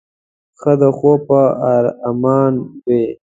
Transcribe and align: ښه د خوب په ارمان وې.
ښه 0.59 0.73
د 0.81 0.83
خوب 0.97 1.19
په 1.29 1.41
ارمان 2.07 2.53
وې. 2.85 3.03